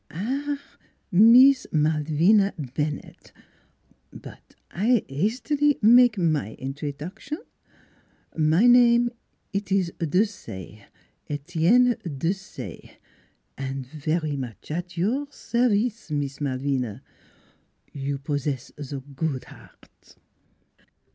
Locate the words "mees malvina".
1.11-2.55, 16.09-17.03